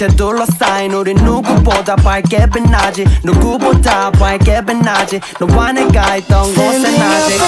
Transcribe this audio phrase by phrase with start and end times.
[0.00, 0.92] 빛에 둘러싸인.
[0.94, 3.04] 우리 누구보다 밝게 빛나지.
[3.22, 5.20] 누구보다 밝게 빛나지.
[5.38, 7.38] 너와 내가 있던 곳에 나지.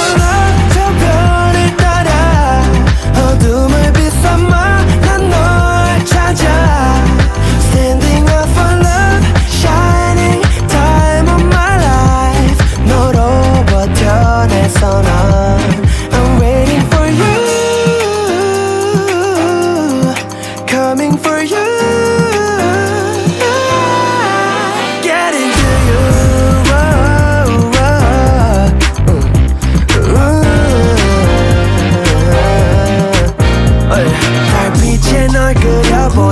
[0.72, 2.62] 저 별을 따라
[3.16, 6.44] 어둠을 비삼아 난 널 찾아.
[7.70, 12.84] Standing up for love Shining time of my life.
[12.86, 15.72] 너로 버텨내서 난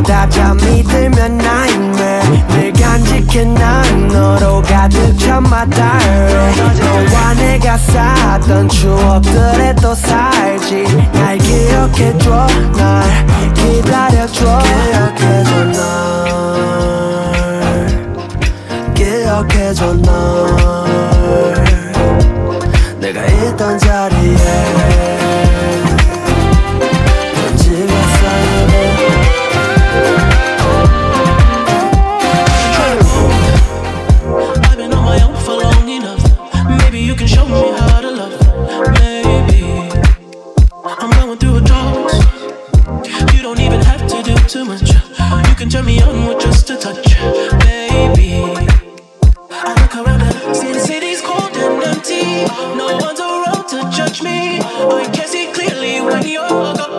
[0.01, 9.95] 보다 잠이 들면 nightmare 늘 간직해 난 너로 가득 diary 너와 내가 쌓았던 추억들에 또
[9.95, 10.85] 살지.
[11.13, 12.47] 날 기억해줘
[12.77, 14.63] 날 기다려줘.
[14.65, 16.15] 기억해줘 널
[18.95, 21.65] 기억해줘 널
[23.01, 24.20] 내가 있던 자리
[45.49, 47.09] You can turn me on with just a touch,
[47.61, 48.33] baby.
[49.51, 52.45] I look around and see the city's cold and empty.
[52.77, 54.59] No one's around to judge me.
[54.61, 56.90] I can see clearly when you're gone.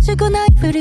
[0.00, 0.79] しくないふり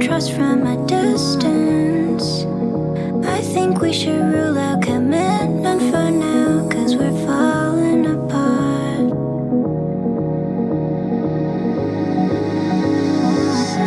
[0.00, 2.44] trust from a distance.
[3.26, 9.10] I think we should rule out commitment for now, cause we're falling apart.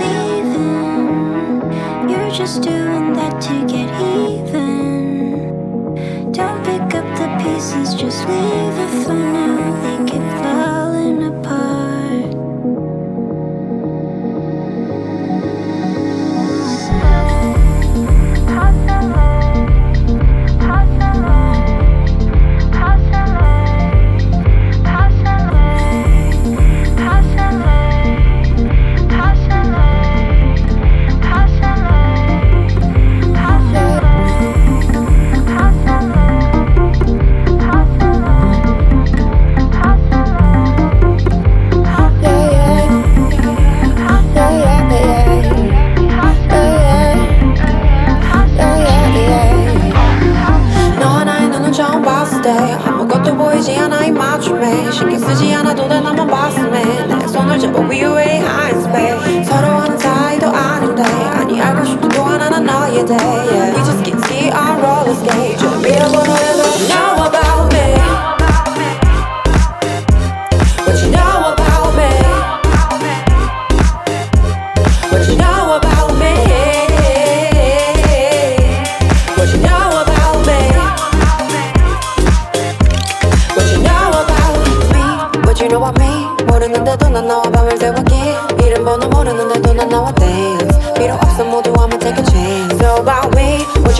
[0.01, 1.07] Leaving,
[2.09, 5.51] you're just doing that to get even.
[6.31, 8.66] Don't pick up the pieces, just leave.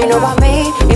[0.08, 0.87] know about me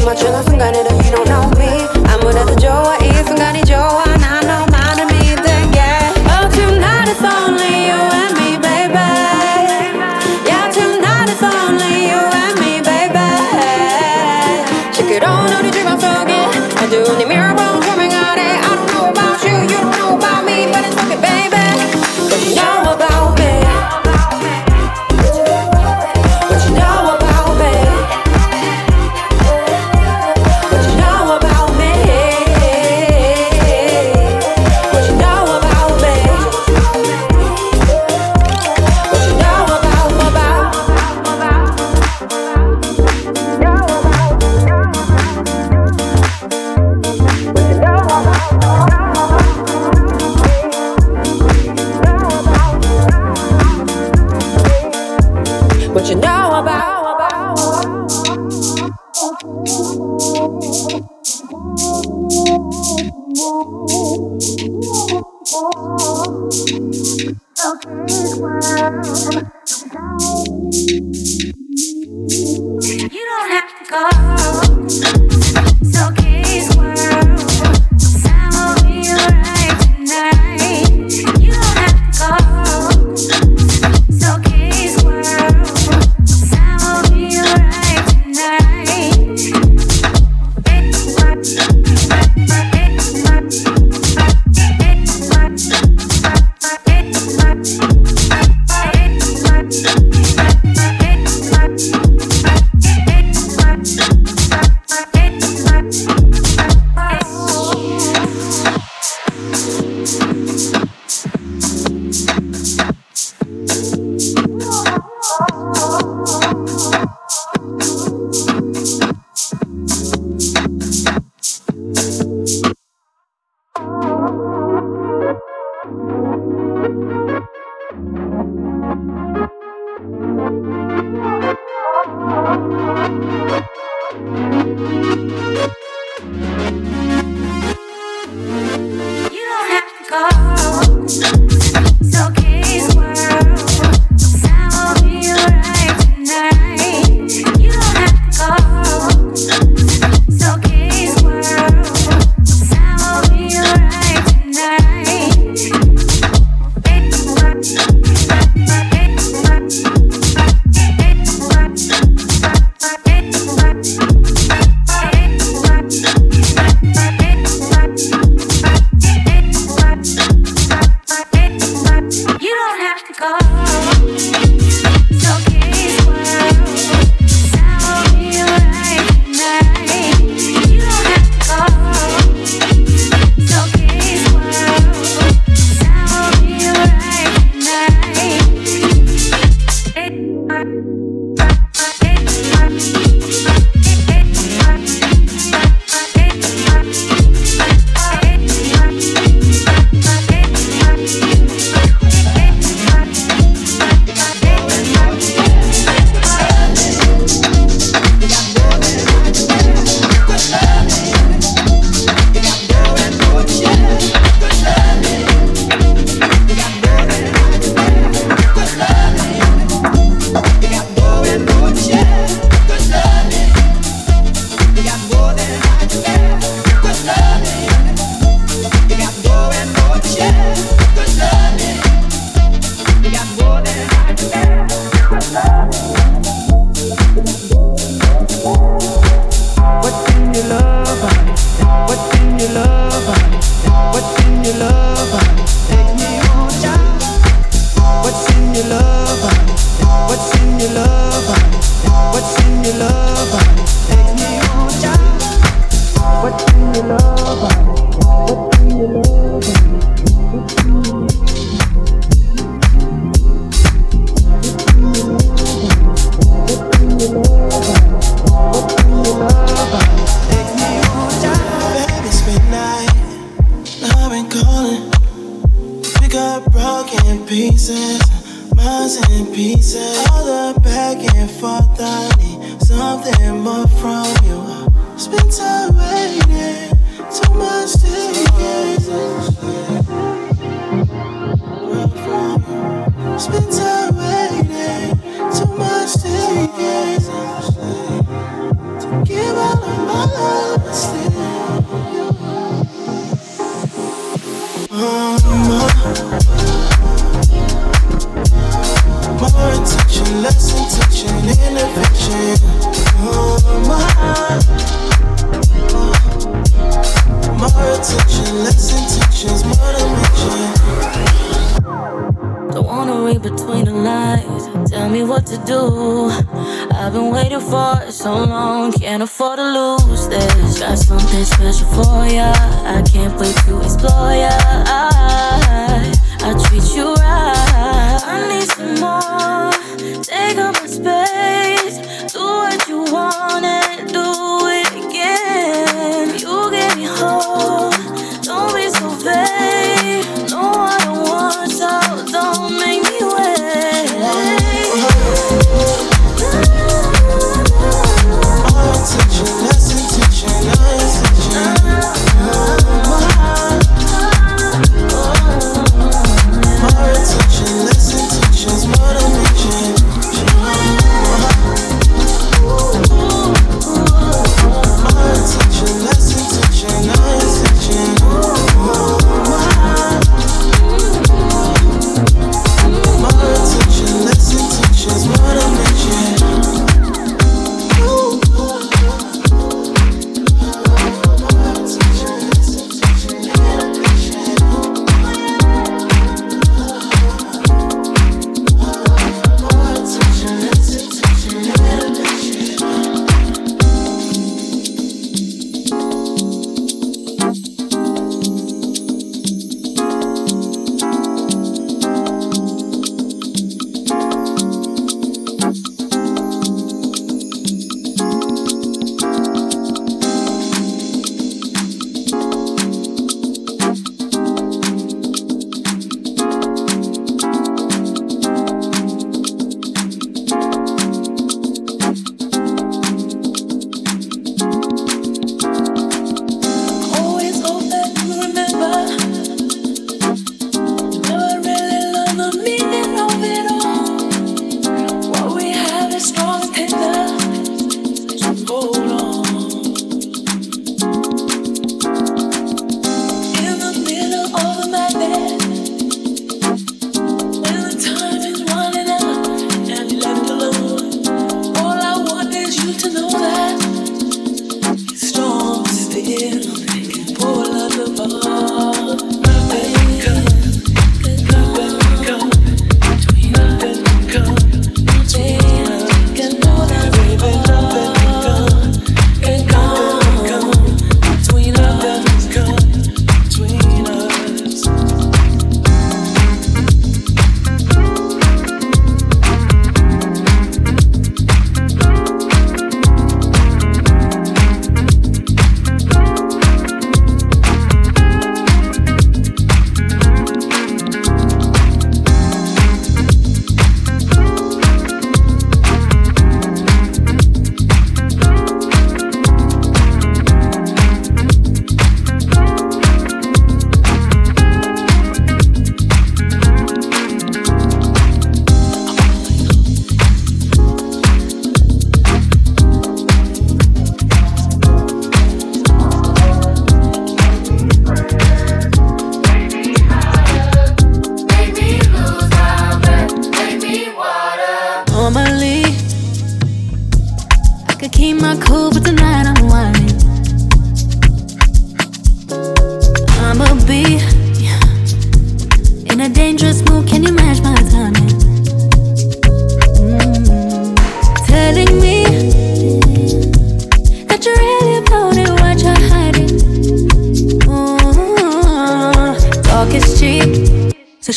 [173.22, 173.61] Don't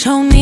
[0.04, 0.33] Show me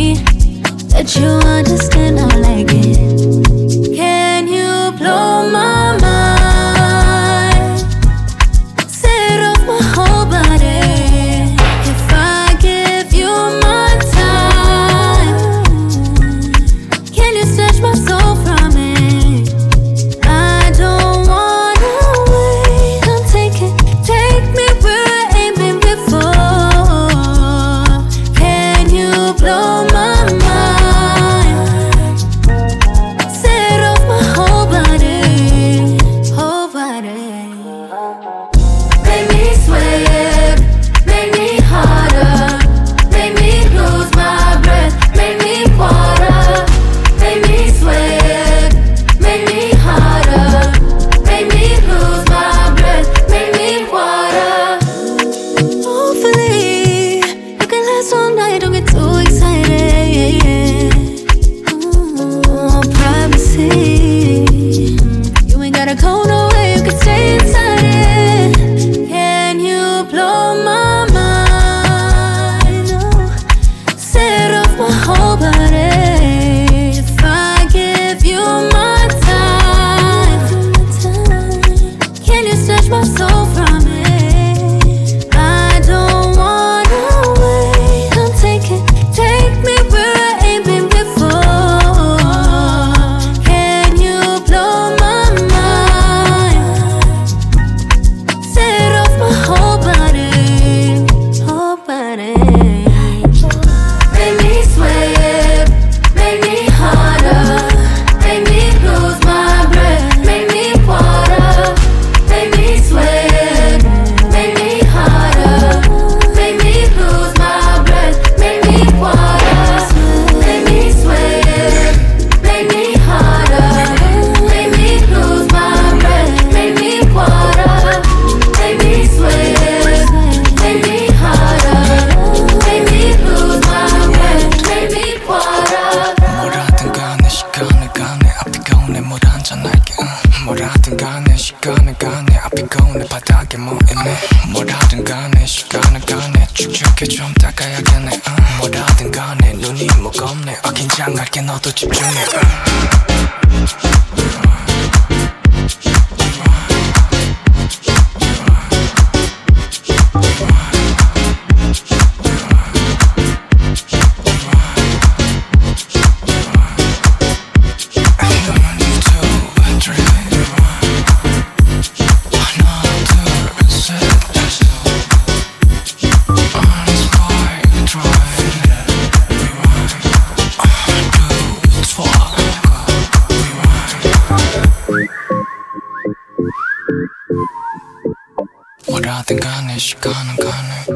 [189.12, 190.86] 뭐라든 간에 시간은 가네.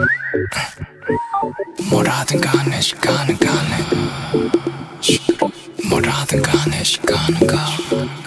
[1.90, 3.76] 뭐라든 간에 시간은 가네.
[5.90, 8.25] 뭐라든 간에 시간은 가네.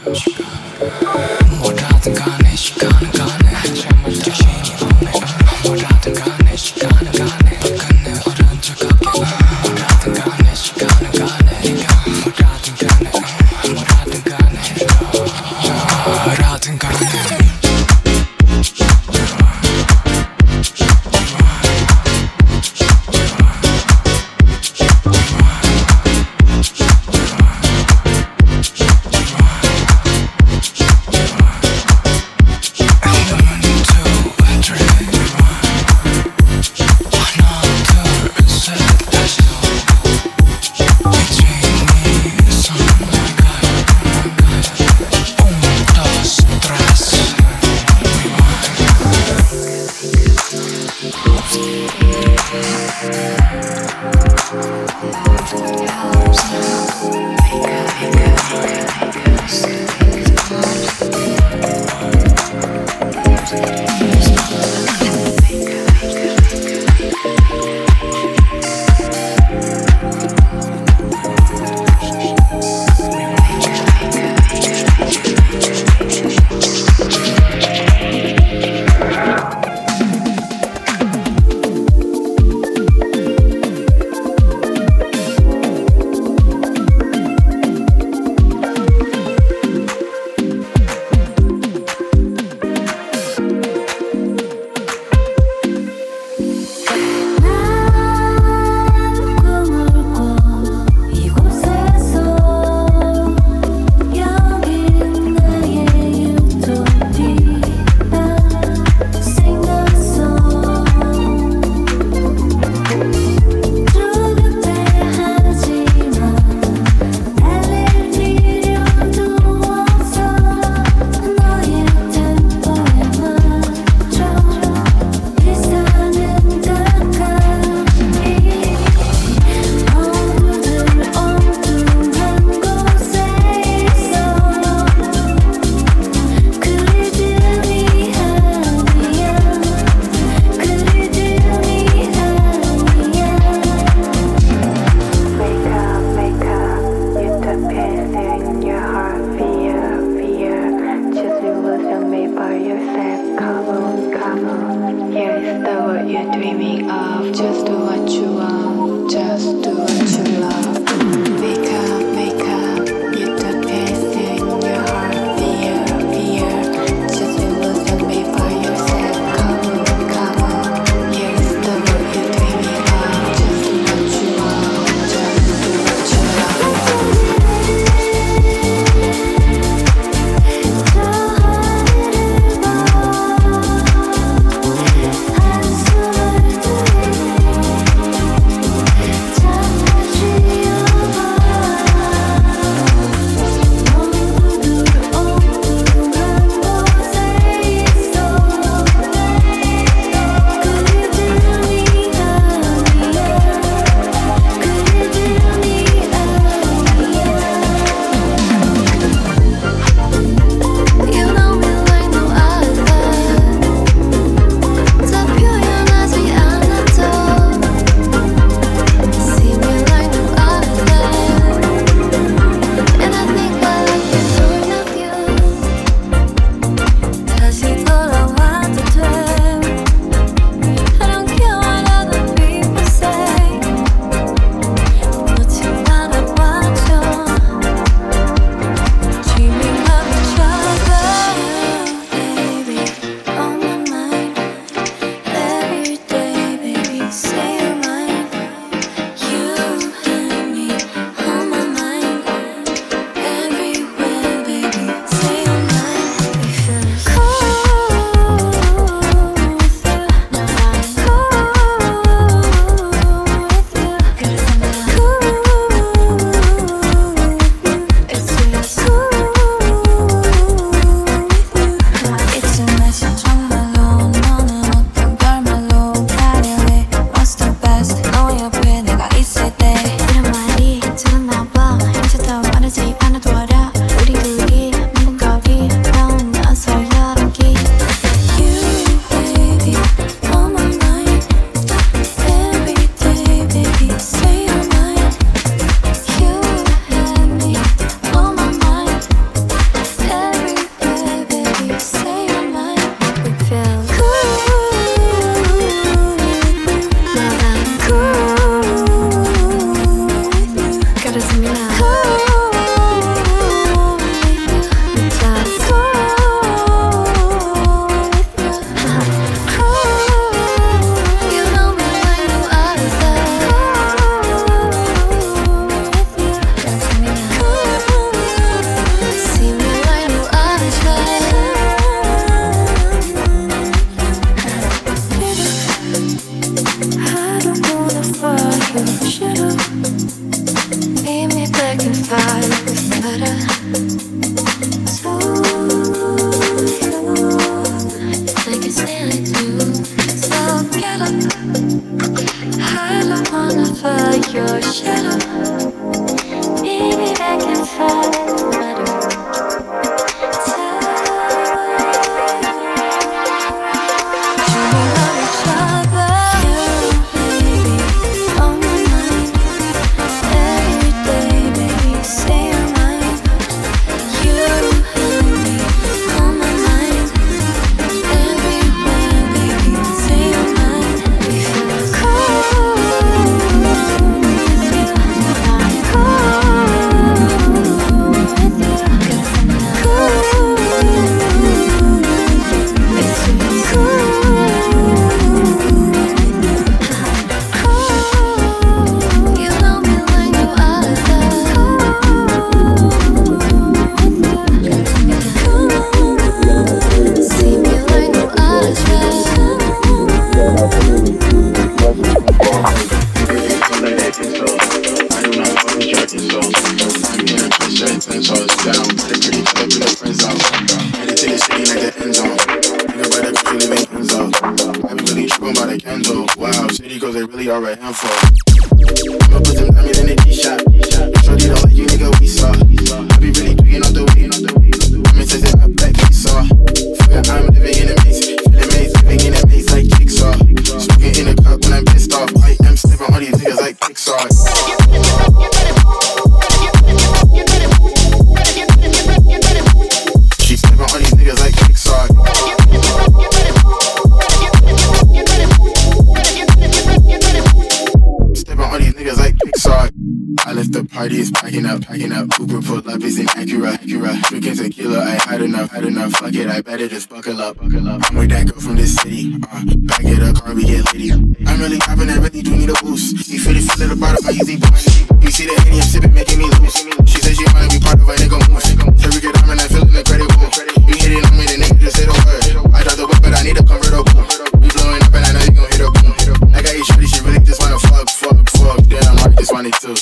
[460.99, 462.27] Party is packing up, packing up.
[462.39, 464.19] Uber pulled up is in Acura, Acura.
[464.27, 466.11] Drinking tequila, I had enough, had enough.
[466.11, 468.03] Fuck it, I better just buckle up, buckle up.
[468.03, 469.31] I'm with that girl from the city.
[469.47, 471.15] Uh, back at a car, we get lady.
[471.15, 473.15] I'm really popping, I really do need a boost.
[473.15, 475.07] She feel it feel of the bottle, I easy boost.
[475.23, 476.83] You see the Henny, I'm sipping, making me loose.
[477.07, 478.59] She said she wanna be part of a nigga move.
[478.99, 480.51] Here we get, I'm in, I'm feeling the credit pool.
[480.83, 482.75] You hit it, I'm in, and nigga just hit a word.
[482.75, 484.19] I drop the whip, but I need a convertible.
[484.59, 486.11] We blowing up, and I know you gon' hit a boom.
[486.51, 488.83] I got you shorty, she really just wanna fuck, fuck, fuck.
[488.91, 489.95] Damn, I just want it too.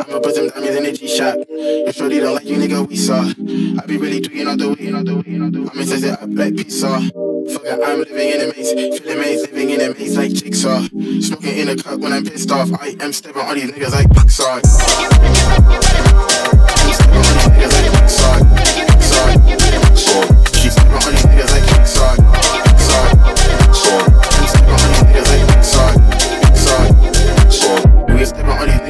[0.00, 1.36] I'ma put some diamonds in the G shop.
[1.48, 3.20] If shorty don't like you, nigga, we saw.
[3.22, 5.70] I be really tweaking out the way, out the way, out the way.
[5.72, 6.88] I'm inside I like pizza.
[6.88, 10.82] Fuck it, I'm living in a maze, feeling maze, living in a maze like jigsaw.
[11.20, 12.70] Smoking in a cup when I'm pissed off.
[12.80, 14.60] I am stepping on these niggas like Pixar.
[14.60, 14.62] I'm
[16.90, 18.38] stepping on these niggas like Pixar.
[18.98, 19.30] Pixar.
[20.56, 22.16] She's stepping on these niggas like Pixar.
[22.74, 23.06] Pixar.
[24.34, 25.90] I'm stepping on these niggas like Pixar.
[26.50, 27.84] Pixar.
[28.14, 28.83] We stepping on these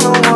[0.00, 0.27] another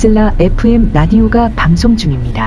[0.00, 2.39] 이슬라 FM 라디오가 방송 중입니다.